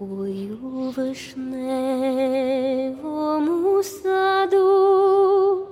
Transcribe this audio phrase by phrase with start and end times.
[0.00, 0.04] У
[0.94, 5.66] вишневому саду,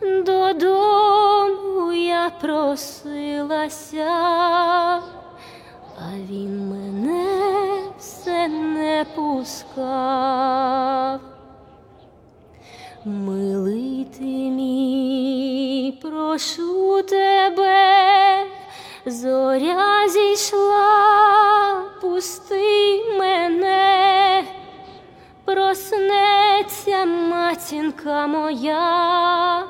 [0.00, 4.10] додому я просилася,
[5.98, 11.20] а він мене все не пускав.
[13.04, 13.55] Мій,
[16.36, 18.44] прошу тебе,
[19.06, 24.44] зоря зійшла, пусти мене,
[25.44, 29.64] проснеться матінка моя,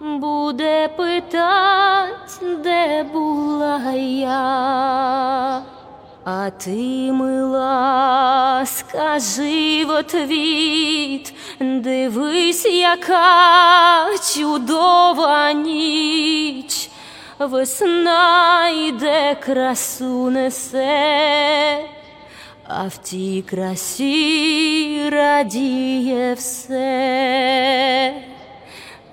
[0.00, 5.62] буде питать, де була я.
[6.24, 8.09] А ти, мила,
[8.66, 16.90] скажи в отвіт, дивись, яка чудова ніч,
[17.38, 21.78] весна йде, красу несе,
[22.64, 28.14] а в тій красі радіє все,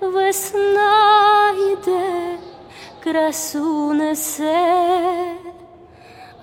[0.00, 2.38] весна йде,
[3.02, 5.08] красу несе.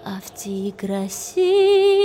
[0.08, 2.05] А в тій красі